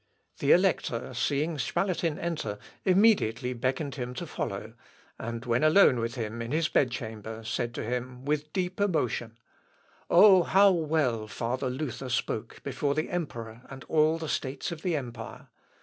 The 0.39 0.51
Elector 0.51 1.13
seeing 1.13 1.59
Spalatin 1.59 2.17
enter, 2.17 2.57
immediately 2.85 3.53
beckoned 3.53 3.93
him 3.93 4.15
to 4.15 4.25
follow, 4.25 4.73
and 5.19 5.45
when 5.45 5.63
alone 5.63 5.99
with 5.99 6.15
him 6.15 6.41
in 6.41 6.51
his 6.51 6.69
bedchamber, 6.69 7.43
said 7.43 7.71
to 7.75 7.83
him, 7.83 8.25
with 8.25 8.51
deep 8.51 8.81
emotion, 8.81 9.37
"Oh! 10.09 10.41
how 10.41 10.71
well 10.71 11.27
father 11.27 11.69
Luther 11.69 12.09
spoke 12.09 12.61
before 12.63 12.95
the 12.95 13.11
emperor 13.11 13.61
and 13.69 13.83
all 13.83 14.17
the 14.17 14.27
states 14.27 14.71
of 14.71 14.81
the 14.81 14.95
empire! 14.95 15.49